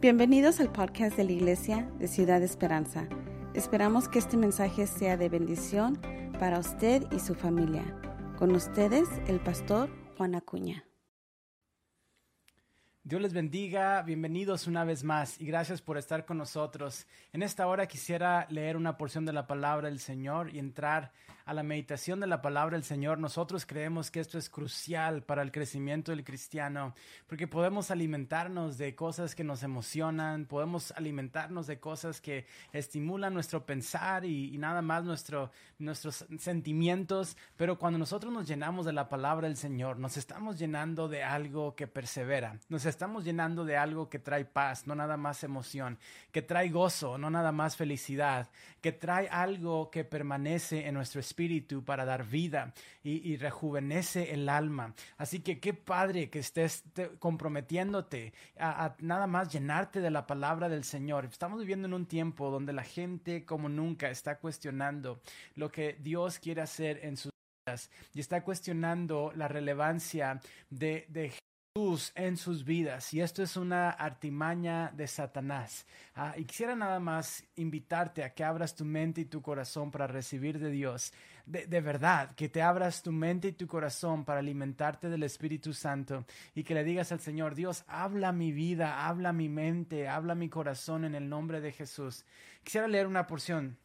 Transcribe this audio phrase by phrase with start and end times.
[0.00, 3.06] Bienvenidos al podcast de la Iglesia de Ciudad Esperanza.
[3.52, 6.00] Esperamos que este mensaje sea de bendición
[6.38, 7.84] para usted y su familia.
[8.38, 10.86] Con ustedes, el pastor Juan Acuña.
[13.02, 17.06] Dios les bendiga, bienvenidos una vez más y gracias por estar con nosotros.
[17.34, 21.12] En esta hora quisiera leer una porción de la palabra del Señor y entrar
[21.50, 23.18] a la meditación de la palabra del Señor.
[23.18, 26.94] Nosotros creemos que esto es crucial para el crecimiento del cristiano
[27.26, 33.66] porque podemos alimentarnos de cosas que nos emocionan, podemos alimentarnos de cosas que estimulan nuestro
[33.66, 39.48] pensar y, nada más nuestro, nuestros sentimientos, pero cuando nosotros nos llenamos de la palabra
[39.48, 42.60] del Señor, nos estamos llenando de algo que persevera.
[42.68, 45.98] Nos estamos llenando de algo que trae paz, no nada más emoción,
[46.30, 48.48] que trae gozo, no nada más felicidad,
[48.80, 51.39] que trae algo que permanece en nuestro espíritu
[51.84, 54.94] para dar vida y, rejuvenece el alma.
[55.16, 56.84] Así que qué padre que estés
[57.18, 61.24] comprometiéndote a, nada más llenarte de la palabra del Señor.
[61.24, 65.20] Estamos viviendo en un tiempo donde la gente como nunca está cuestionando
[65.54, 67.32] lo que Dios quiere hacer en sus
[67.66, 71.32] vidas y está cuestionando la relevancia de, de
[71.72, 75.86] en sus vidas y esto es una artimaña de Satanás.
[76.16, 80.08] Ah, y quisiera nada más invitarte a que abras tu mente y tu corazón para
[80.08, 81.12] recibir de Dios.
[81.46, 85.72] De, de, verdad, que te abras tu mente y tu corazón para alimentarte del Espíritu
[85.72, 86.26] Santo
[86.56, 90.48] y que le digas al Señor, Dios, habla mi vida, habla mi mente, habla mi
[90.48, 92.24] corazón en el nombre de Jesús.
[92.64, 93.78] Quisiera leer una porción.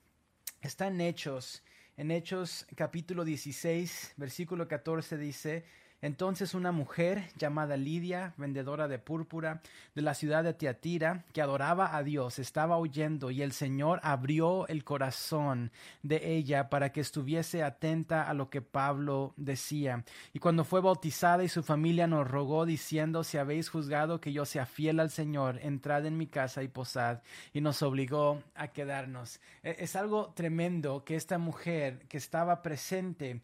[0.59, 1.61] Está en Hechos.
[1.97, 5.65] En Hechos capítulo 16, versículo 14 dice,
[6.05, 9.63] entonces una mujer llamada Lidia, vendedora de púrpura
[9.95, 14.67] de la ciudad de Tiatira, que adoraba a Dios, estaba oyendo y el Señor abrió
[14.67, 15.71] el corazón
[16.03, 20.03] de ella para que estuviese atenta a lo que Pablo decía.
[20.31, 24.45] Y cuando fue bautizada y su familia nos rogó diciendo, si habéis juzgado que yo
[24.45, 27.21] sea fiel al Señor, entrad en mi casa y posad.
[27.51, 29.39] Y nos obligó a quedarnos.
[29.63, 33.41] E, es algo tremendo que esta mujer que estaba presente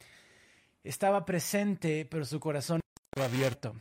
[0.83, 2.81] estaba presente, pero su corazón
[3.13, 3.75] estaba abierto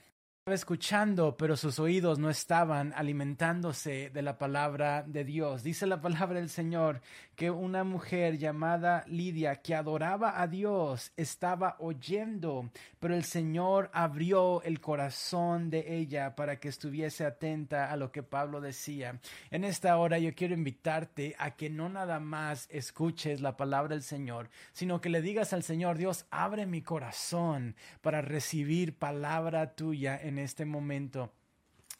[0.46, 5.62] escuchando, pero sus oídos no estaban alimentándose de la palabra de Dios.
[5.62, 7.02] Dice la palabra del Señor
[7.36, 14.62] que una mujer llamada Lidia, que adoraba a Dios, estaba oyendo, pero el Señor abrió
[14.62, 19.20] el corazón de ella para que estuviese atenta a lo que Pablo decía.
[19.50, 24.02] En esta hora yo quiero invitarte a que no nada más escuches la palabra del
[24.02, 30.18] Señor, sino que le digas al Señor, Dios, abre mi corazón para recibir palabra tuya
[30.38, 31.32] este momento.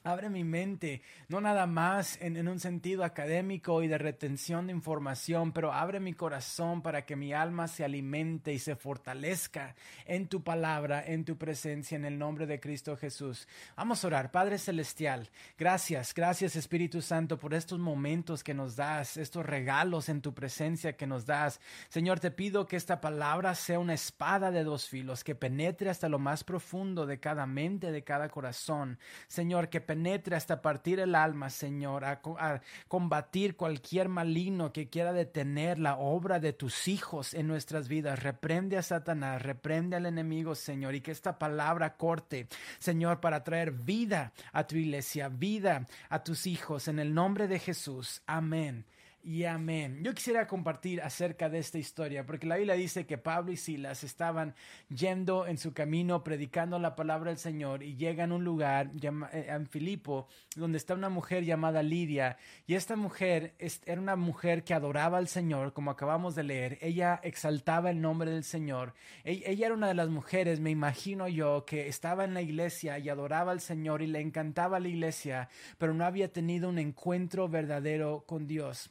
[0.03, 5.53] Abre mi mente, no nada más en, un sentido académico y de retención de información,
[5.53, 9.75] pero abre mi corazón para que mi alma se alimente y se fortalezca
[10.07, 13.47] en tu palabra, en tu presencia, en el nombre de Cristo Jesús.
[13.77, 15.29] Vamos a orar, Padre Celestial,
[15.59, 20.97] gracias, gracias Espíritu Santo por estos momentos que nos das, estos regalos en tu presencia
[20.97, 21.61] que nos das.
[21.91, 26.09] Señor, te pido que esta palabra sea una espada de dos filos, que penetre hasta
[26.09, 28.99] lo más profundo de cada mente, de cada corazón.
[29.29, 32.21] Señor, que penetre hasta partir el alma, Señor, a,
[32.87, 38.23] combatir cualquier maligno que quiera detener la obra de tus hijos en nuestras vidas.
[38.23, 42.47] Reprende a Satanás, reprende al enemigo, Señor, y que esta palabra corte,
[42.79, 47.59] Señor, para traer vida a tu iglesia, vida a tus hijos, en el nombre de
[47.59, 48.23] Jesús.
[48.29, 48.85] Amén
[49.23, 50.03] y amén.
[50.03, 54.03] Yo quisiera compartir acerca de esta historia, porque la Biblia dice que Pablo y Silas
[54.03, 54.55] estaban
[54.89, 59.47] yendo en su camino predicando la palabra del Señor y llegan a un lugar eh,
[59.49, 63.55] en Filipo donde está una mujer llamada Lidia y esta mujer
[63.85, 66.79] era una mujer que adoraba al Señor, como acabamos de leer.
[66.81, 68.95] Ella exaltaba el nombre del Señor.
[69.25, 72.99] E, ella era una de las mujeres, me imagino yo, que estaba en la iglesia
[72.99, 75.49] y adoraba al Señor y le encantaba la iglesia,
[75.79, 78.91] pero no había tenido un encuentro verdadero con Dios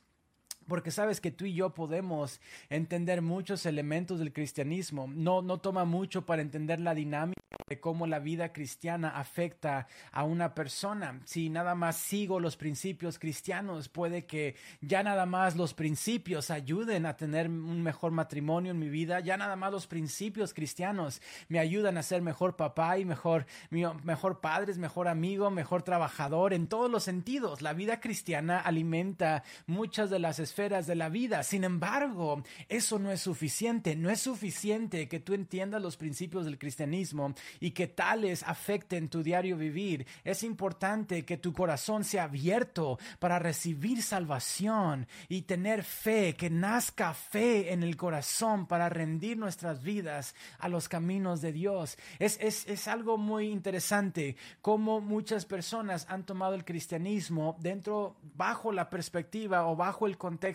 [0.69, 5.09] porque sabes que tú y yo podemos entender muchos elementos del cristianismo.
[5.13, 10.23] No, no toma mucho para entender la dinámica de cómo la vida cristiana afecta a
[10.23, 11.19] una persona.
[11.25, 17.05] Si nada más sigo los principios cristianos, puede que ya nada más los principios ayuden
[17.05, 21.59] a tener un mejor matrimonio en mi vida, ya nada más los principios cristianos me
[21.59, 26.91] ayudan a ser mejor papá y mejor, mejor padre, mejor amigo, mejor trabajador en todos
[26.91, 27.61] los sentidos.
[27.61, 31.41] La vida cristiana alimenta muchas de las esferas esferas de la vida.
[31.43, 33.95] Sin embargo, eso no es suficiente.
[33.95, 39.23] No es suficiente que tú entiendas los principios del cristianismo y que tales afecten tu
[39.23, 40.05] diario vivir.
[40.25, 47.13] Es importante que tu corazón sea abierto para recibir salvación y tener fe, que nazca
[47.13, 51.97] fe en el corazón para rendir nuestras vidas a los caminos de Dios.
[52.19, 58.73] Es, es, es algo muy interesante cómo muchas personas han tomado el cristianismo dentro, bajo
[58.73, 60.48] la perspectiva o bajo el contexto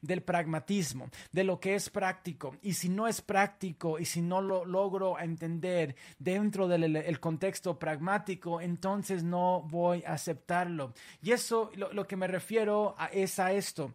[0.00, 2.56] del pragmatismo, de lo que es práctico.
[2.62, 8.60] Y si no es práctico y si no lo logro entender dentro del contexto pragmático,
[8.60, 10.92] entonces no voy a aceptarlo.
[11.22, 13.94] Y eso, lo, lo que me refiero a, es a esto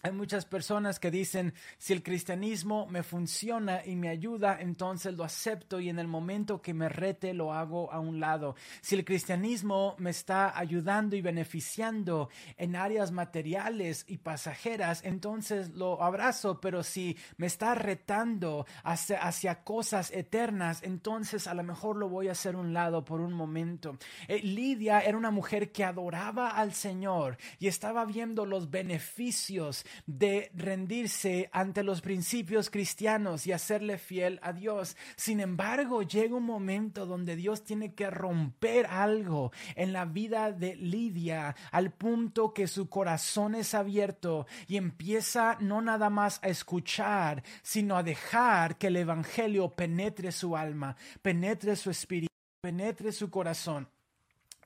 [0.00, 5.24] hay muchas personas que dicen, si el cristianismo me funciona y me ayuda, entonces lo
[5.24, 8.54] acepto y en el momento que me rete lo hago a un lado.
[8.80, 16.00] Si el cristianismo me está ayudando y beneficiando en áreas materiales y pasajeras, entonces lo
[16.00, 22.28] abrazo, pero si me está retando hacia, cosas eternas, entonces a lo mejor lo voy
[22.28, 23.98] a hacer a un lado por un momento.
[24.28, 30.50] Eh, Lidia era una mujer que adoraba al Señor y estaba viendo los beneficios de
[30.54, 34.96] rendirse ante los principios cristianos y hacerle fiel a Dios.
[35.16, 40.76] Sin embargo, llega un momento donde Dios tiene que romper algo en la vida de
[40.76, 47.42] Lidia al punto que su corazón es abierto y empieza no nada más a escuchar,
[47.62, 53.88] sino a dejar que el Evangelio penetre su alma, penetre su espíritu, penetre su corazón.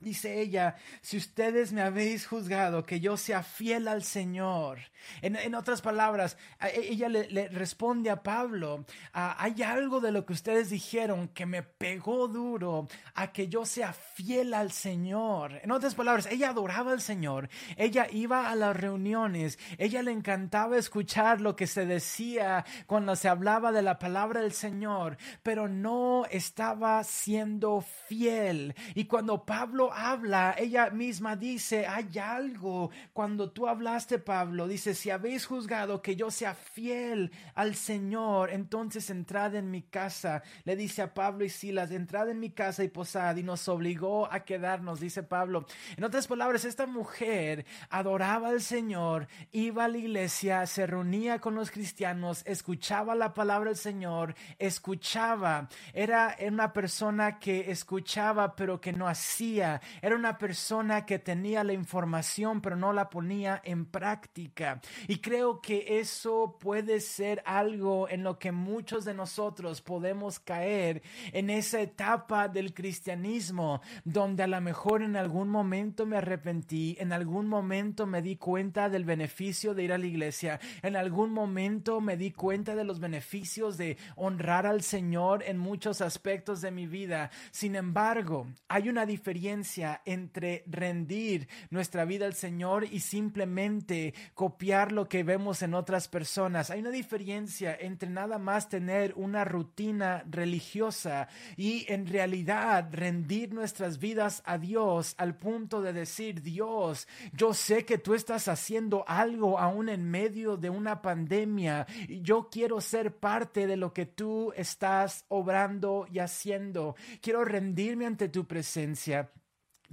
[0.02, 4.80] Dice ella, si ustedes me habéis juzgado que yo sea fiel al Señor.
[5.20, 10.70] En, otras palabras, e, ella le, responde a Pablo, hay algo de lo que ustedes
[10.70, 15.60] dijeron que me pegó duro a que yo sea fiel al Señor.
[15.62, 20.78] En otras palabras, ella adoraba al Señor, ella iba a las reuniones, ella le encantaba
[20.78, 26.24] escuchar lo que se decía cuando se hablaba de la palabra del Señor, pero no
[26.30, 28.74] estaba siendo fiel.
[28.94, 32.90] Y cuando Pablo habla, ella misma dice, hay algo.
[33.12, 39.10] Cuando tú hablaste, Pablo, dice, si habéis juzgado que yo sea fiel al Señor, entonces
[39.10, 40.42] entrad en mi casa.
[40.64, 43.36] Le dice a Pablo y Silas, entrad en mi casa y posad.
[43.36, 45.66] Y nos obligó a quedarnos, dice Pablo.
[45.96, 51.54] En otras palabras, esta mujer adoraba al Señor, iba a la iglesia, se reunía con
[51.54, 55.68] los cristianos, escuchaba la palabra del Señor, escuchaba.
[55.92, 59.80] Era una persona que escuchaba, pero que no hacía.
[60.00, 64.80] Era una persona que tenía la información pero no la ponía en práctica.
[65.08, 71.02] Y creo que eso puede ser algo en lo que muchos de nosotros podemos caer
[71.32, 77.12] en esa etapa del cristianismo donde a lo mejor en algún momento me arrepentí, en
[77.12, 82.00] algún momento me di cuenta del beneficio de ir a la iglesia, en algún momento
[82.00, 86.86] me di cuenta de los beneficios de honrar al Señor en muchos aspectos de mi
[86.86, 87.30] vida.
[87.50, 89.61] Sin embargo, hay una diferencia
[90.04, 96.70] entre rendir nuestra vida al Señor y simplemente copiar lo que vemos en otras personas.
[96.70, 103.98] Hay una diferencia entre nada más tener una rutina religiosa y en realidad rendir nuestras
[103.98, 109.58] vidas a Dios al punto de decir, Dios, yo sé que tú estás haciendo algo
[109.58, 114.52] aún en medio de una pandemia y yo quiero ser parte de lo que tú
[114.56, 116.96] estás obrando y haciendo.
[117.20, 119.30] Quiero rendirme ante tu presencia.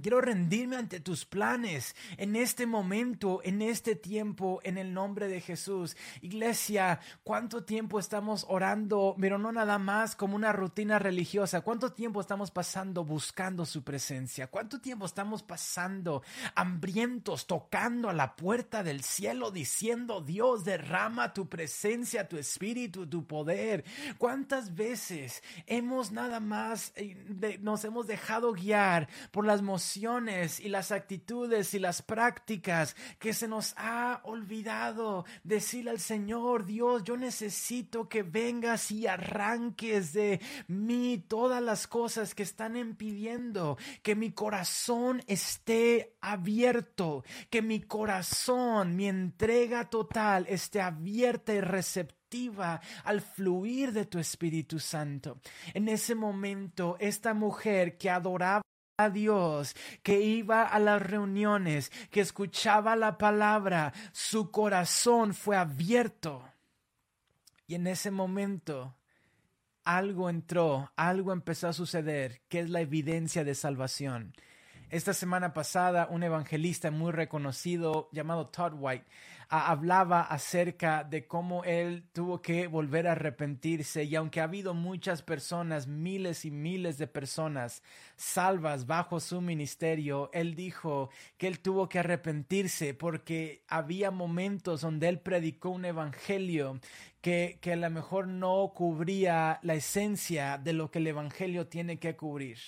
[0.00, 5.40] Quiero rendirme ante tus planes en este momento, en este tiempo, en el nombre de
[5.40, 5.96] Jesús.
[6.22, 11.60] Iglesia, ¿cuánto tiempo estamos orando, pero no nada más como una rutina religiosa?
[11.60, 14.46] ¿Cuánto tiempo estamos pasando buscando su presencia?
[14.46, 16.22] ¿Cuánto tiempo estamos pasando
[16.54, 23.26] hambrientos, tocando a la puerta del cielo, diciendo, Dios, derrama tu presencia, tu espíritu, tu
[23.26, 23.84] poder?
[24.16, 29.89] ¿Cuántas veces hemos nada más, eh, nos hemos dejado guiar por las emociones?
[29.96, 37.02] Y las actitudes y las prácticas que se nos ha olvidado decirle al Señor, Dios,
[37.04, 44.14] yo necesito que vengas y arranques de mí todas las cosas que están impidiendo que
[44.14, 52.20] mi corazón esté abierto, que mi corazón, mi entrega total esté abierta y receptiva
[53.04, 55.40] al fluir de tu Espíritu Santo.
[55.74, 58.62] En ese momento, esta mujer que adoraba
[59.08, 66.44] Dios, que iba a las reuniones, que escuchaba la palabra, su corazón fue abierto.
[67.66, 68.96] Y en ese momento
[69.84, 74.34] algo entró, algo empezó a suceder, que es la evidencia de salvación.
[74.90, 79.06] Esta semana pasada, un evangelista muy reconocido llamado Todd White
[79.48, 85.22] hablaba acerca de cómo él tuvo que volver a arrepentirse y aunque ha habido muchas
[85.22, 87.84] personas, miles y miles de personas
[88.16, 95.08] salvas bajo su ministerio, él dijo que él tuvo que arrepentirse porque había momentos donde
[95.08, 96.80] él predicó un evangelio
[97.20, 101.98] que, que a lo mejor no cubría la esencia de lo que el evangelio tiene
[101.98, 102.58] que cubrir.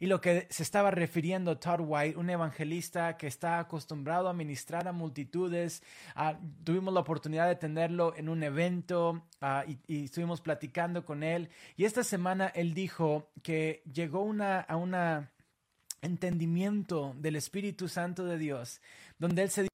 [0.00, 4.86] Y lo que se estaba refiriendo Todd White, un evangelista que está acostumbrado a ministrar
[4.86, 5.82] a multitudes,
[6.14, 11.48] ah, tuvimos la oportunidad de tenerlo en un evento ah, y, estuvimos platicando con él.
[11.76, 14.94] Y esta semana él dijo que llegó una, a un
[16.00, 18.80] entendimiento del Espíritu Santo de Dios,
[19.18, 19.68] donde él se dio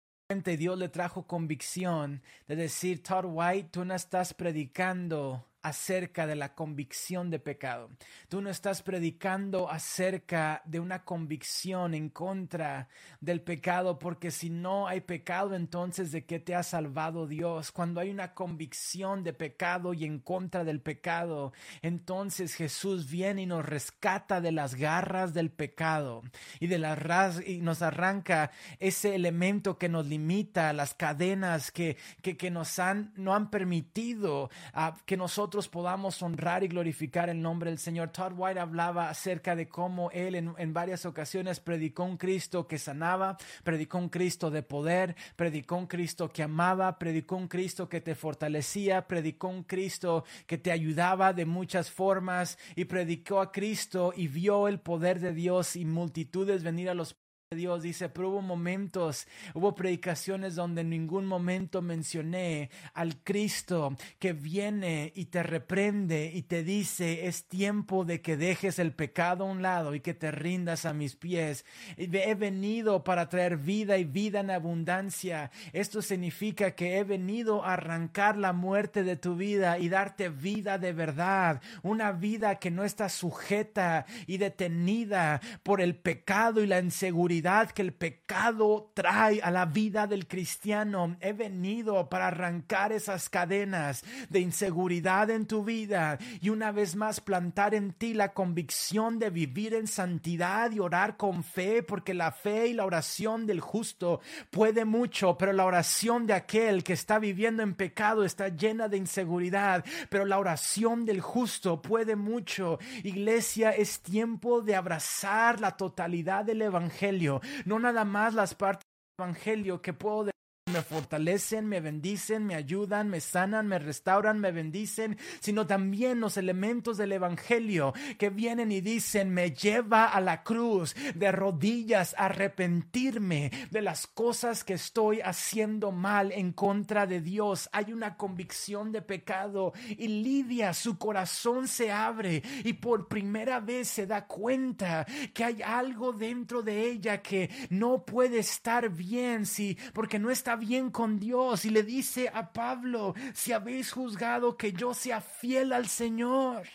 [0.47, 6.37] y Dios le trajo convicción de decir, Todd White, tú no estás predicando acerca de
[6.37, 7.89] la convicción de pecado.
[8.29, 12.89] Tú no estás predicando acerca de una convicción en contra
[13.21, 17.73] del pecado, porque si no hay pecado, entonces ¿de qué te ha salvado Dios?
[17.73, 23.47] Cuando hay una convicción de pecado y en contra del pecado, entonces Jesús viene y
[23.47, 26.25] nos rescata de las garras del pecado
[26.61, 32.37] y de las y nos arranca ese elemento que nos limita, las cadenas que, que,
[32.37, 37.71] que nos han, no han permitido uh, que nosotros podamos honrar y glorificar el nombre
[37.71, 38.11] del Señor.
[38.11, 42.79] Todd White hablaba acerca de cómo él en, en varias ocasiones predicó un Cristo que
[42.79, 48.01] sanaba, predicó un Cristo de poder, predicó un Cristo que amaba, predicó un Cristo que
[48.01, 54.13] te fortalecía, predicó un Cristo que te ayudaba de muchas formas y predicó a Cristo
[54.17, 57.15] y vio el poder de Dios y multitudes venir a los
[57.55, 64.33] Dios dice, pero hubo momentos, hubo predicaciones donde en ningún momento mencioné al Cristo que
[64.33, 69.51] viene y te reprende y te dice, es tiempo de que dejes el pecado a
[69.51, 71.65] un lado y que te rindas a mis pies.
[71.97, 75.51] He venido para traer vida y vida en abundancia.
[75.73, 80.79] Esto significa que he venido a arrancar la muerte de tu vida y darte vida
[80.79, 86.81] de verdad, una vida que no está sujeta y detenida por el pecado y la
[86.81, 87.44] inseguridad
[87.75, 91.15] que el pecado trae a la vida del cristiano.
[91.21, 97.21] He venido para arrancar esas cadenas de inseguridad en tu vida y una vez más
[97.21, 102.33] plantar en ti la convicción de vivir en santidad y orar con fe, porque la
[102.33, 104.21] fe y la oración del justo
[104.51, 108.97] puede mucho, pero la oración de aquel que está viviendo en pecado está llena de
[108.97, 112.79] inseguridad, pero la oración del justo puede mucho.
[113.03, 117.24] Iglesia, es tiempo de abrazar la totalidad del Evangelio
[117.65, 118.85] no nada más las partes
[119.19, 120.25] del Evangelio que puedo
[120.73, 126.39] me fortalecen, me bendicen, me ayudan, me sanan, me restauran, me bendicen, sino también los
[126.39, 132.27] elementos del Evangelio que vienen y dicen, me lleva a la cruz de rodillas a
[132.27, 137.69] arrepentirme de las cosas que estoy haciendo mal en contra de Dios.
[137.73, 143.89] Hay una convicción de pecado y Lidia, su corazón se abre y por primera vez
[143.89, 145.05] se da cuenta
[145.35, 150.54] que hay algo dentro de ella que no puede estar bien, sí, porque no está
[150.57, 155.73] bien con Dios y le dice a Pablo, si habéis juzgado que yo sea fiel
[155.73, 156.67] al Señor.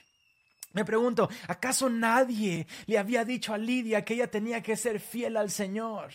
[0.73, 5.37] Me pregunto, ¿acaso nadie le había dicho a Lidia que ella tenía que ser fiel
[5.37, 6.11] al Señor?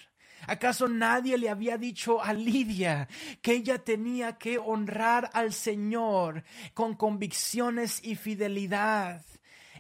[0.47, 3.09] ¿Acaso nadie le había dicho a Lidia
[3.41, 6.45] que ella tenía que honrar al Señor
[6.75, 9.25] con convicciones y fidelidad?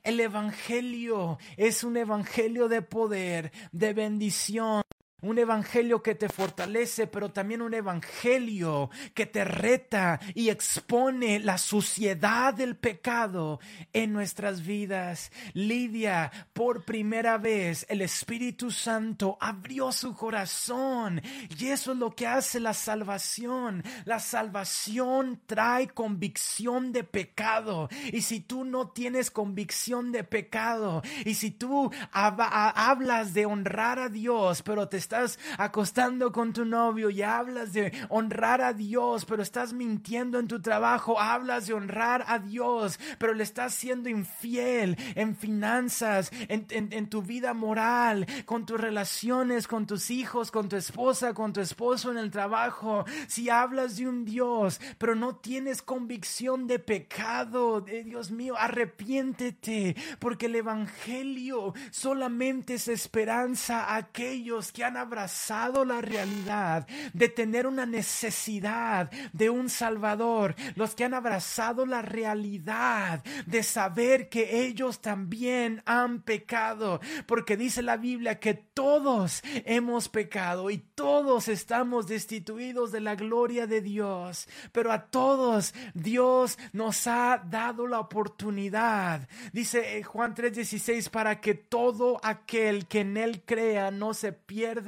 [0.02, 4.83] El Evangelio es un Evangelio de poder, de bendición,
[5.24, 11.58] un evangelio que te fortalece, pero también un evangelio que te reta y expone la
[11.58, 13.58] suciedad del pecado
[13.92, 15.32] en nuestras vidas.
[15.54, 21.22] Lidia, por primera vez, el Espíritu Santo abrió su corazón
[21.58, 23.82] y eso es lo que hace la salvación.
[24.04, 31.34] La salvación trae convicción de pecado y si tú no tienes convicción de pecado y
[31.34, 37.22] si tú hablas de honrar a Dios, pero te estás acostando con tu novio y
[37.22, 42.40] hablas de honrar a Dios, pero estás mintiendo en tu trabajo, hablas de honrar a
[42.40, 49.68] Dios, pero le estás siendo infiel en finanzas, en, tu vida moral, con tus relaciones,
[49.68, 53.04] con tus hijos, con tu esposa, con tu esposo en el trabajo.
[53.28, 60.46] Si hablas de un Dios, pero no tienes convicción de pecado, Dios mío, arrepiéntete, porque
[60.46, 67.86] el Evangelio solamente es esperanza a aquellos que han abrazado la realidad de tener una
[67.86, 75.82] necesidad de un Salvador, los que han abrazado la realidad de saber que ellos también
[75.86, 83.00] han pecado, porque dice la Biblia que todos hemos pecado y todos estamos destituidos de
[83.00, 89.28] la gloria de Dios, pero a todos Dios nos ha dado la oportunidad.
[89.52, 94.83] Dice eh, Juan 3:16 para que todo aquel que en él crea no se pierda,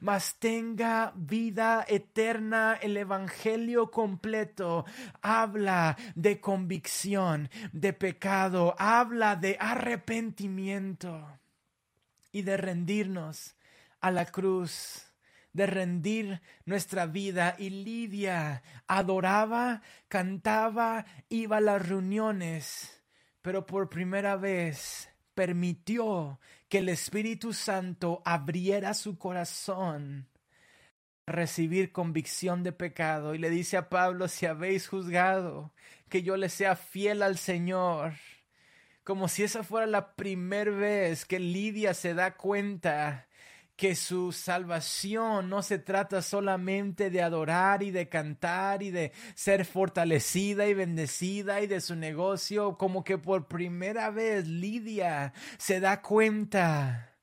[0.00, 2.78] mas tenga vida eterna.
[2.80, 4.84] El evangelio completo
[5.22, 11.38] habla de convicción, de pecado, habla de arrepentimiento
[12.32, 13.56] y de rendirnos
[14.00, 15.14] a la cruz
[15.54, 23.02] de rendir nuestra vida y Lidia adoraba, cantaba, iba a las reuniones,
[23.40, 26.40] pero por primera vez permitió
[26.74, 30.26] que el Espíritu Santo abriera su corazón
[31.24, 33.32] a recibir convicción de pecado.
[33.32, 35.72] Y le dice a Pablo, si habéis juzgado
[36.08, 38.14] que yo le sea fiel al Señor,
[39.04, 43.28] como si esa fuera la primera vez que Lidia se da cuenta
[43.76, 49.64] que su salvación no se trata solamente de adorar y de cantar y de ser
[49.64, 56.02] fortalecida y bendecida y de su negocio, como que por primera vez Lidia se da
[56.02, 57.16] cuenta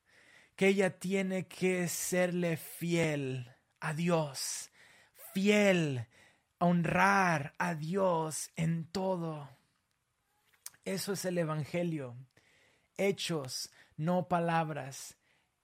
[0.54, 4.70] que ella tiene que serle fiel a Dios,
[5.32, 6.06] fiel,
[6.58, 9.48] honrar a Dios en todo.
[10.84, 12.14] Eso es el Evangelio.
[12.98, 15.16] Hechos, no palabras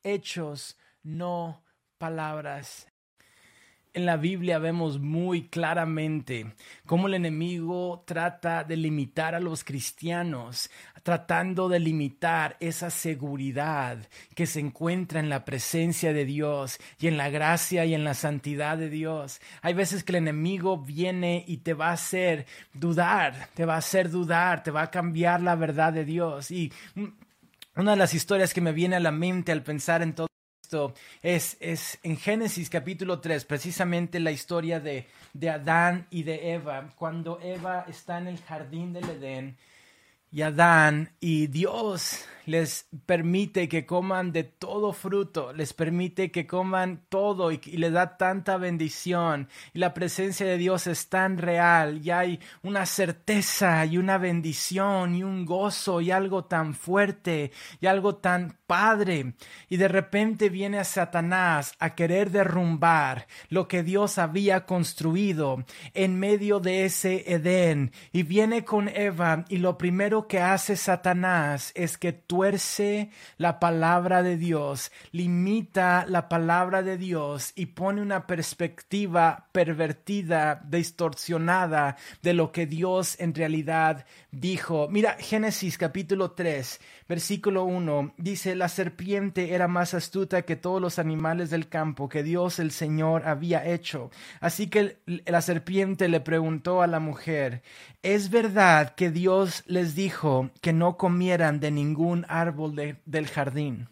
[0.03, 1.63] hechos, no
[1.99, 2.87] palabras.
[3.95, 6.55] En la Biblia vemos muy claramente
[6.87, 10.71] cómo el enemigo trata de limitar a los cristianos,
[11.03, 13.99] tratando de limitar esa seguridad
[14.37, 18.15] que se encuentra en la presencia de Dios y en la gracia y en la
[18.15, 19.41] santidad de Dios.
[19.63, 23.79] Hay veces que el enemigo viene y te va a hacer dudar, te va a
[23.79, 26.51] hacer dudar, te va a cambiar la verdad de Dios.
[26.51, 26.73] Y
[27.79, 30.27] una de las historias que me viene a la mente al pensar en todo
[30.63, 36.55] esto es, es en Génesis capítulo 3, precisamente la historia de, de Adán y de
[36.55, 39.57] Eva, cuando Eva está en el jardín del Edén
[40.31, 47.03] y Adán y Dios les permite que coman de todo fruto, les permite que coman
[47.11, 49.49] todo y, les da tanta bendición.
[49.75, 55.15] Y la presencia de Dios es tan real y hay una certeza y una bendición
[55.15, 57.53] y un gozo y algo tan fuerte
[57.83, 59.35] y algo tan padre.
[59.69, 66.19] Y de repente viene a Satanás a querer derrumbar lo que Dios había construido en
[66.19, 67.93] medio de ese Edén.
[68.11, 73.59] Y viene con Eva y lo primero que hace Satanás es que tú tuerce la
[73.59, 82.35] palabra de Dios, limita la palabra de Dios y pone una perspectiva pervertida, distorsionada de
[82.35, 84.87] lo que Dios en realidad dijo.
[84.89, 91.01] Mira, Génesis capítulo 3, versículo 1, dice, la serpiente era más astuta que todos los
[91.01, 94.13] animales del campo que Dios el Señor había hecho.
[94.41, 97.63] Así que la serpiente le preguntó a la mujer,
[98.03, 103.89] ¿es verdad que Dios les dijo que no comieran de ningún árbol del jardín?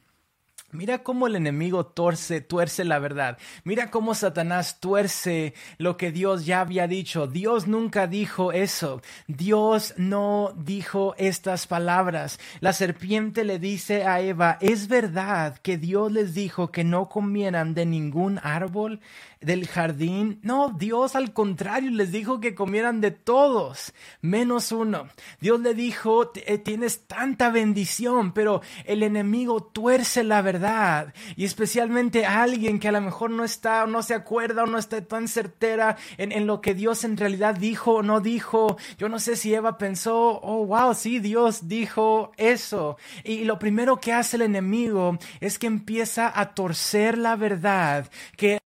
[0.72, 3.38] Mira cómo el enemigo torce, tuerce la verdad.
[3.62, 7.28] Mira cómo Satanás tuerce lo que Dios ya había dicho.
[7.28, 9.00] Dios nunca dijo eso.
[9.28, 12.40] Dios no dijo estas palabras.
[12.58, 17.72] La serpiente le dice a Eva, ¿es verdad que Dios les dijo que no comieran
[17.72, 19.00] de ningún árbol?
[19.40, 20.40] Del jardín.
[20.42, 25.08] No, Dios al contrario les dijo que comieran de todos, menos uno.
[25.40, 31.14] Dios le dijo, eh, tienes tanta bendición, pero el enemigo tuerce la verdad.
[31.36, 34.78] Y especialmente alguien que a lo mejor no está, o no se acuerda, o no
[34.78, 38.76] está tan certera en, en lo que Dios en realidad dijo o no dijo.
[38.98, 42.96] Yo no sé si Eva pensó, oh, wow, sí, Dios dijo eso.
[43.24, 48.58] Y lo primero que hace el enemigo es que empieza a torcer la verdad, que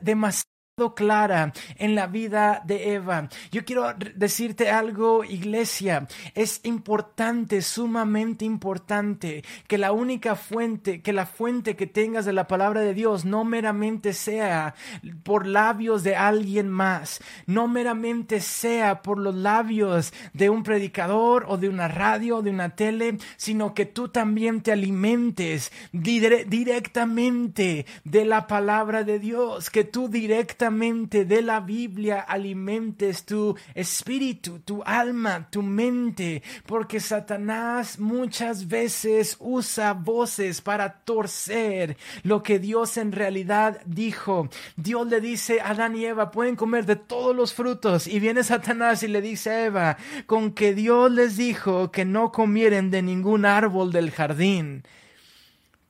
[0.00, 0.57] demasiado
[0.94, 3.28] clara en la vida de Eva.
[3.50, 6.06] Yo quiero decirte algo, iglesia.
[6.34, 12.46] Es importante, sumamente importante, que la única fuente, que la fuente que tengas de la
[12.46, 14.74] palabra de Dios no meramente sea
[15.22, 21.56] por labios de alguien más, no meramente sea por los labios de un predicador o
[21.56, 28.24] de una radio o de una tele, sino que tú también te alimentes directamente de
[28.24, 35.48] la palabra de Dios, que tú directamente de la Biblia alimentes tu espíritu, tu alma,
[35.50, 43.80] tu mente, porque Satanás muchas veces usa voces para torcer lo que Dios en realidad
[43.86, 44.50] dijo.
[44.76, 48.44] Dios le dice a Adán y Eva, pueden comer de todos los frutos, y viene
[48.44, 53.00] Satanás y le dice a Eva, con que Dios les dijo que no comieren de
[53.00, 54.82] ningún árbol del jardín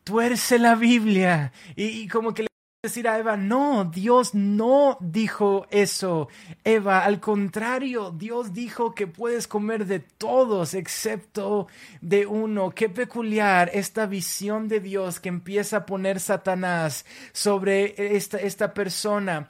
[0.08, 2.48] tuerce la Biblia y, como que le
[2.80, 6.28] decir a Eva, no, Dios no dijo eso.
[6.62, 11.66] Eva, al contrario, Dios dijo que puedes comer de todos excepto
[12.00, 12.70] de uno.
[12.70, 19.48] Qué peculiar esta visión de Dios que empieza a poner Satanás sobre esta, esta persona.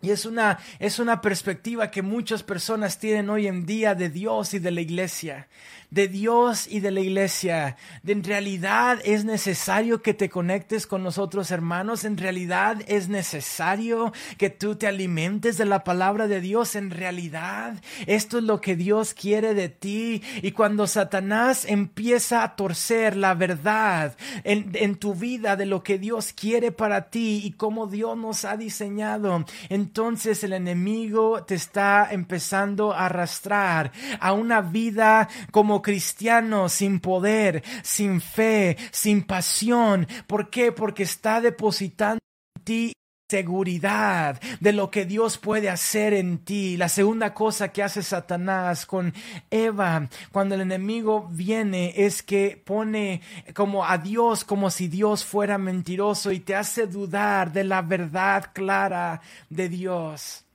[0.00, 4.54] Y es una, es una perspectiva que muchas personas tienen hoy en día de Dios
[4.54, 5.48] y de la iglesia
[5.90, 7.76] de Dios y de la iglesia.
[8.02, 12.04] De, en realidad es necesario que te conectes con nosotros hermanos.
[12.04, 16.76] En realidad es necesario que tú te alimentes de la palabra de Dios.
[16.76, 17.74] En realidad
[18.06, 20.22] esto es lo que Dios quiere de ti.
[20.42, 25.98] Y cuando Satanás empieza a torcer la verdad en, en tu vida de lo que
[25.98, 29.44] Dios quiere para ti y cómo Dios nos ha diseñado,
[29.88, 37.64] entonces el enemigo te está empezando a arrastrar a una vida como cristiano sin poder,
[37.82, 40.06] sin fe, sin pasión.
[40.26, 40.72] ¿Por qué?
[40.72, 42.18] Porque está depositando
[42.56, 42.92] en ti
[43.30, 46.78] seguridad de lo que Dios puede hacer en ti.
[46.78, 49.12] La segunda cosa que hace Satanás con
[49.50, 53.20] Eva cuando el enemigo viene es que pone
[53.52, 58.50] como a Dios como si Dios fuera mentiroso y te hace dudar de la verdad
[58.54, 60.46] clara de Dios.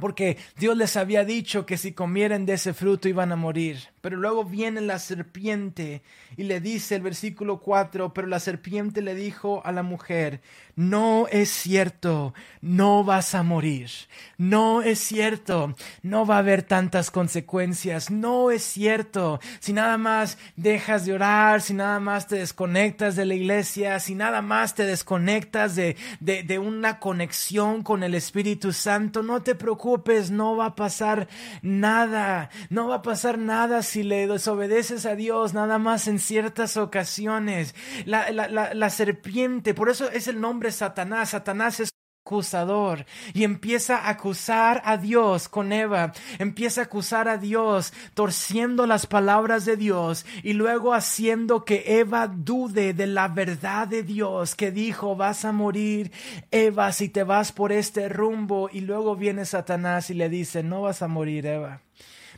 [0.00, 3.78] Porque Dios les había dicho que si comieran de ese fruto iban a morir.
[4.06, 6.00] Pero luego viene la serpiente
[6.36, 10.42] y le dice el versículo 4, pero la serpiente le dijo a la mujer,
[10.76, 13.90] no es cierto, no vas a morir,
[14.36, 20.38] no es cierto, no va a haber tantas consecuencias, no es cierto, si nada más
[20.54, 24.84] dejas de orar, si nada más te desconectas de la iglesia, si nada más te
[24.84, 30.76] desconectas de, de, una conexión con el Espíritu Santo, no te preocupes, no va a
[30.76, 31.26] pasar
[31.62, 37.74] nada, no va a pasar nada le desobedeces a Dios, nada más en ciertas ocasiones.
[38.04, 41.30] La, la, la, la serpiente, por eso es el nombre Satanás.
[41.30, 41.90] Satanás es
[42.26, 48.84] acusador y empieza a acusar a Dios con Eva, empieza a acusar a Dios torciendo
[48.84, 54.56] las palabras de Dios y luego haciendo que Eva dude de la verdad de Dios
[54.56, 56.10] que dijo vas a morir
[56.50, 60.82] Eva si te vas por este rumbo y luego viene Satanás y le dice no
[60.82, 61.80] vas a morir Eva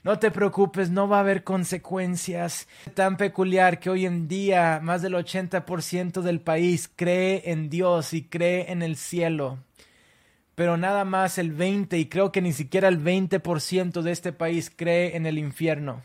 [0.02, 2.68] no te preocupes, no va a haber consecuencias.
[2.94, 8.22] Tan peculiar que hoy en día más del 80% del país cree en Dios y
[8.22, 9.58] cree en el cielo.
[10.54, 14.72] Pero nada más el 20 y creo que ni siquiera el 20% de este país
[14.74, 16.02] cree en el infierno.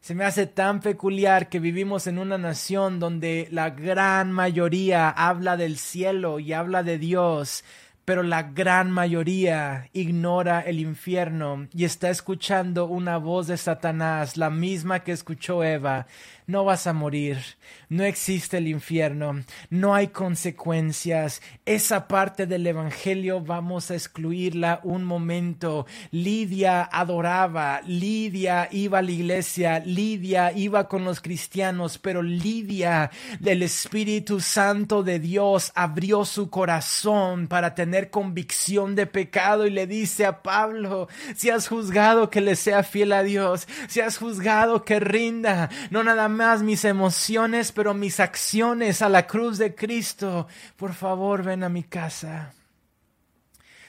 [0.00, 5.56] Se me hace tan peculiar que vivimos en una nación donde la gran mayoría habla
[5.56, 7.64] del cielo y habla de Dios,
[8.08, 14.48] pero la gran mayoría ignora el infierno y está escuchando una voz de Satanás, la
[14.48, 16.06] misma que escuchó Eva,
[16.48, 17.38] no vas a morir,
[17.90, 21.42] no existe el infierno, no hay consecuencias.
[21.66, 25.84] Esa parte del Evangelio vamos a excluirla un momento.
[26.10, 33.62] Lidia adoraba, Lidia iba a la iglesia, Lidia iba con los cristianos, pero Lidia del
[33.62, 40.24] Espíritu Santo de Dios abrió su corazón para tener convicción de pecado y le dice
[40.24, 44.98] a Pablo, si has juzgado que le sea fiel a Dios, si has juzgado que
[44.98, 50.46] rinda, no nada más más mis emociones, pero mis acciones a la cruz de Cristo.
[50.76, 52.54] Por favor, ven a mi casa.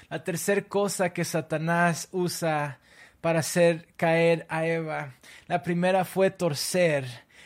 [0.09, 2.79] La tercera cosa que Satanás usa
[3.21, 5.13] para hacer caer a Eva.
[5.45, 7.05] La primera fue torcer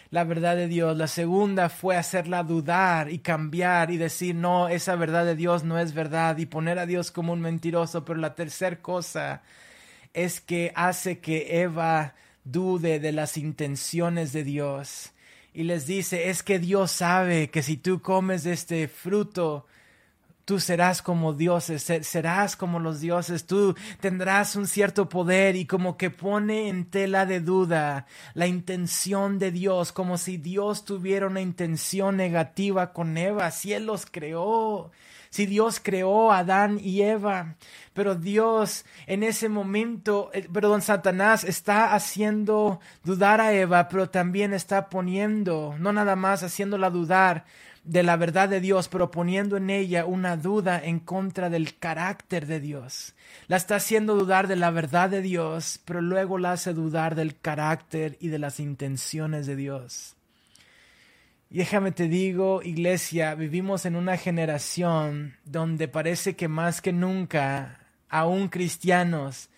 [0.09, 0.95] la verdad de Dios.
[0.95, 5.77] La segunda fue hacerla dudar y cambiar y decir, no, esa verdad de Dios no
[5.79, 8.05] es verdad y poner a Dios como un mentiroso.
[8.05, 9.41] Pero la tercera cosa
[10.13, 12.13] es que hace que Eva
[12.43, 15.12] dude de las intenciones de Dios.
[15.53, 19.67] Y les dice, es que Dios sabe que si tú comes de este fruto,
[20.45, 25.95] tú serás como dioses, serás como los dioses, tú tendrás un cierto poder y como
[25.95, 31.41] que pone en tela de duda la intención de Dios, como si Dios tuviera una
[31.41, 34.91] intención negativa con Eva, si Él los creó
[35.33, 37.55] si Dios creó a Adán y Eva,
[37.95, 44.53] pero Dios en ese momento, eh, perdón, Satanás está haciendo dudar a Eva, pero también
[44.53, 47.45] está poniendo, no nada más haciéndola dudar,
[47.83, 52.45] de la verdad de Dios, pero poniendo en ella una duda en contra del carácter
[52.45, 53.15] de Dios.
[53.47, 57.39] La está haciendo dudar de la verdad de Dios, pero luego la hace dudar del
[57.39, 60.15] carácter y de las intenciones de Dios.
[61.53, 67.77] Y déjame te digo, iglesia, vivimos en una generación donde parece que más que nunca,
[68.09, 69.51] aún cristianos,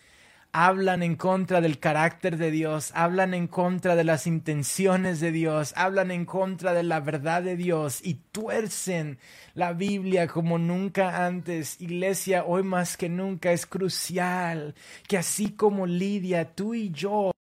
[0.52, 5.72] hablan en contra del carácter de Dios, hablan en contra de las intenciones de Dios,
[5.78, 9.18] hablan en contra de la verdad de Dios y tuercen
[9.54, 11.80] la Biblia como nunca antes.
[11.80, 14.76] Iglesia, hoy más que nunca es crucial
[15.08, 17.32] que así como Lidia, tú y yo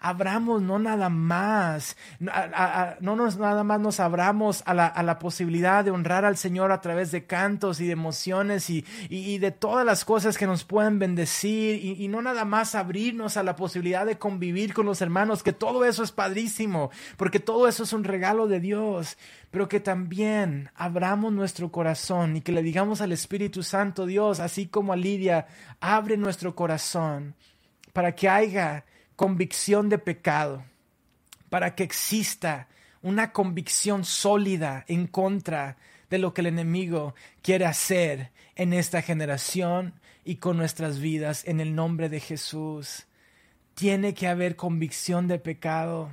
[0.00, 5.90] abramos no nada más, no nos nada más nos abramos a la, la, posibilidad de
[5.90, 10.04] honrar al Señor a través de cantos y de emociones y, y, de todas las
[10.04, 14.18] cosas que nos pueden bendecir y, y, no nada más abrirnos a la posibilidad de
[14.18, 18.46] convivir con los hermanos, que todo eso es padrísimo, porque todo eso es un regalo
[18.46, 19.16] de Dios,
[19.50, 24.66] pero que también abramos nuestro corazón y que le digamos al Espíritu Santo, Dios, así
[24.66, 25.46] como a Lidia,
[25.80, 27.34] abre nuestro corazón
[27.92, 28.84] para que haya
[29.16, 30.64] convicción de pecado,
[31.50, 32.68] para que exista
[33.02, 35.76] una convicción sólida en contra
[36.10, 41.60] de lo que el enemigo quiere hacer en esta generación y con nuestras vidas en
[41.60, 43.06] el nombre de Jesús.
[43.74, 46.12] Tiene que haber convicción de pecado.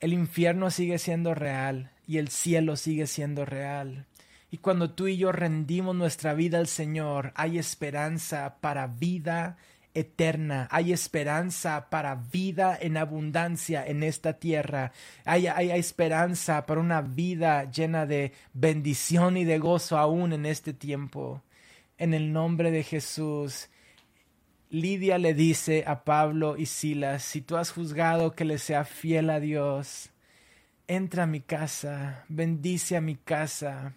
[0.00, 4.06] El infierno sigue siendo real y el cielo sigue siendo real.
[4.50, 9.56] Y cuando tú y yo rendimos nuestra vida al Señor, hay esperanza para vida
[9.94, 14.92] eterna, hay esperanza para vida en abundancia en esta tierra,
[15.24, 20.72] hay, hay, esperanza para una vida llena de bendición y de gozo aún en este
[20.72, 21.42] tiempo.
[21.98, 23.68] En el nombre de Jesús.
[24.70, 29.28] Lidia le dice a Pablo y Silas, si tú has juzgado que le sea fiel
[29.28, 30.08] a Dios,
[30.88, 33.92] entra a mi casa, bendice a mi casa.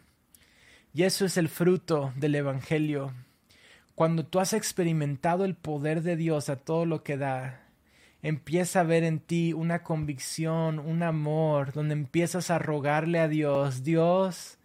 [0.93, 3.13] Y eso es el fruto del Evangelio
[3.95, 7.61] cuando tú has experimentado el poder de Dios a todo lo que da,
[8.21, 13.83] empieza a ver en ti una convicción, un amor, donde empiezas a rogarle a Dios,
[13.83, 14.59] Dios,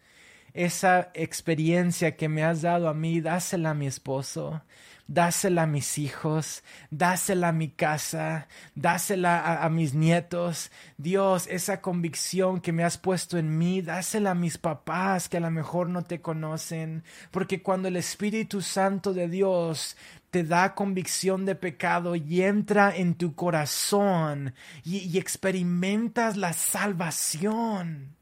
[0.55, 4.63] esa experiencia que me has dado a mí, dásela a mi esposo,
[5.11, 10.71] dásela a mis hijos, dásela a mi casa, dásela a, mis nietos.
[10.99, 15.41] Dios, esa convicción que me has puesto en mí, dásela a mis papás que a
[15.41, 19.97] lo mejor no te conocen, porque cuando el Espíritu Santo de Dios
[20.31, 28.20] te da convicción de pecado y entra en tu corazón y, y experimentas la salvación.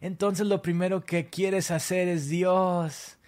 [0.00, 3.18] Entonces lo primero que quieres hacer es Dios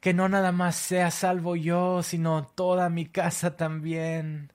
[0.00, 4.52] que no nada más sea salvo yo, sino toda mi casa también.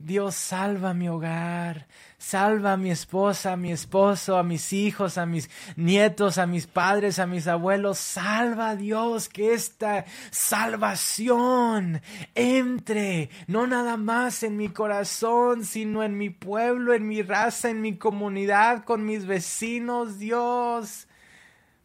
[0.00, 5.26] Dios salva mi hogar, salva a mi esposa, a mi esposo, a mis hijos, a
[5.26, 7.98] mis nietos, a mis padres, a mis abuelos.
[7.98, 12.00] Salva a Dios que esta salvación
[12.36, 17.80] entre no nada más en mi corazón, sino en mi pueblo, en mi raza, en
[17.80, 20.20] mi comunidad, con mis vecinos.
[20.20, 21.07] Dios,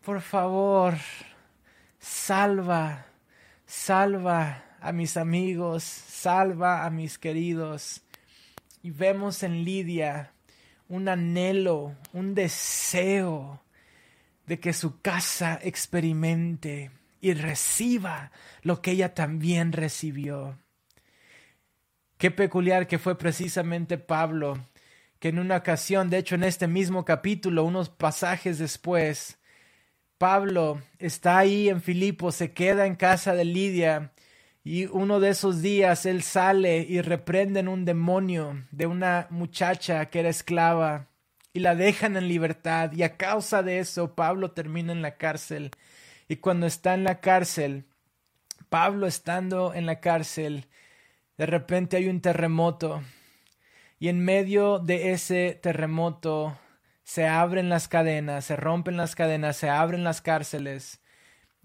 [0.04, 0.96] por favor,
[1.98, 3.06] salva,
[3.66, 8.02] salva a mis amigos, salva a mis queridos.
[8.82, 10.34] Y vemos en Lidia
[10.90, 13.62] un anhelo, un deseo
[14.46, 20.60] de que su casa experimente y reciba lo que ella también recibió.
[22.18, 24.68] Qué peculiar que fue precisamente Pablo,
[25.20, 29.38] que en una ocasión, de hecho en este mismo capítulo, unos pasajes después,
[30.24, 34.14] Pablo está ahí en Filipo, se queda en casa de Lidia
[34.64, 40.22] y uno de esos días él sale y reprenden un demonio de una muchacha que
[40.22, 41.10] era esclava
[41.52, 45.72] y la dejan en libertad y a causa de eso Pablo termina en la cárcel.
[46.30, 47.84] Y cuando está en la cárcel,
[48.70, 50.68] Pablo estando en la cárcel,
[51.38, 53.04] de repente hay un terremoto
[54.00, 56.58] y en medio de ese terremoto
[57.04, 61.02] se abren las cadenas, se rompen las cadenas, se abren las cárceles.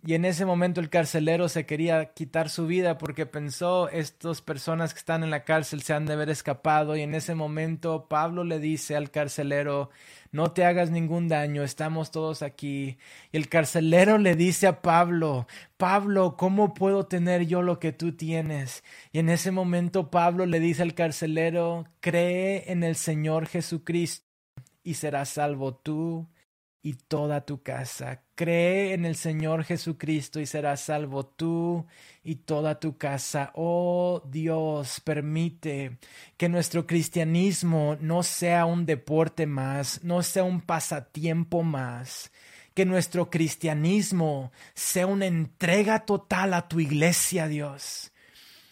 [0.07, 4.95] Y en ese momento el carcelero se quería quitar su vida porque pensó estas personas
[4.95, 8.45] que están en la cárcel se han de haber escapado y en ese momento Pablo
[8.45, 9.91] le dice al carcelero
[10.31, 12.99] no te hagas ningún daño, estamos todos aquí.
[13.33, 18.13] Y el carcelero le dice a Pablo, Pablo, ¿cómo puedo tener yo lo que tú
[18.15, 18.85] tienes?
[19.11, 24.28] Y en ese momento Pablo le dice al carcelero, cree en el Señor Jesucristo
[24.89, 26.27] y serás salvo tú
[26.81, 28.23] y toda tu casa.
[28.35, 31.85] Cree en el Señor Jesucristo y serás salvo tú
[32.25, 33.53] y toda tu casa.
[33.55, 35.99] Oh Dios, permite
[36.39, 42.33] que nuestro cristianismo no sea un deporte más, no sea un pasatiempo más,
[42.73, 48.11] que nuestro cristianismo sea una entrega total a tu iglesia, Dios.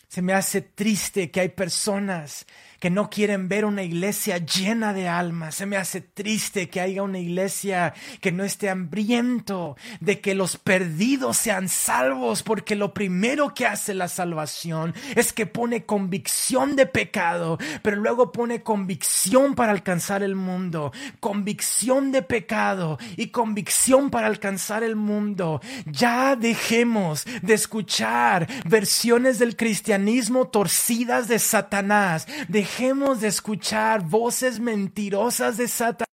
[0.08, 2.46] Se me hace triste que hay personas
[2.80, 5.54] que no quieren ver una iglesia llena de almas.
[5.54, 10.56] Se me hace triste que haya una iglesia que no esté hambriento de que los
[10.56, 16.86] perdidos sean salvos, porque lo primero que hace la salvación es que pone convicción de
[16.86, 24.26] pecado, pero luego pone convicción para alcanzar el mundo, convicción de pecado y convicción para
[24.26, 25.60] alcanzar el mundo.
[25.86, 32.26] Ya dejemos de escuchar versiones del cristianismo torcidas de Satanás.
[32.66, 36.15] Dejemos de escuchar voces mentirosas de Satanás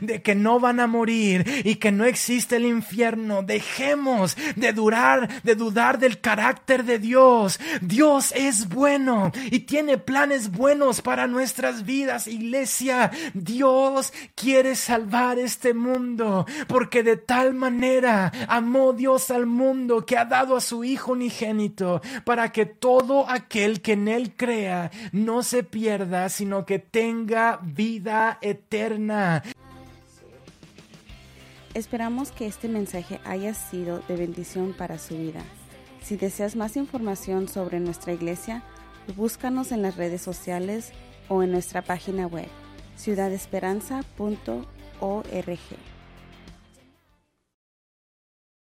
[0.00, 3.44] de que no van a morir y que no existe el infierno.
[3.44, 7.60] Dejemos de durar, de dudar del carácter de Dios.
[7.80, 13.12] Dios es bueno y tiene planes buenos para nuestras vidas, iglesia.
[13.32, 20.24] Dios quiere salvar este mundo porque de tal manera amó Dios al mundo que ha
[20.24, 25.62] dado a su Hijo unigénito para que todo aquel que en él crea no se
[25.62, 29.44] pierda, sino que tenga vida eterna.
[31.74, 35.42] Esperamos que este mensaje haya sido de bendición para su vida.
[36.00, 38.62] Si deseas más información sobre nuestra iglesia,
[39.16, 40.92] búscanos en las redes sociales
[41.28, 42.46] o en nuestra página web
[42.96, 45.93] ciudadesperanza.org.